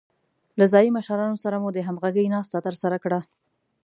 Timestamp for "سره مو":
1.43-1.69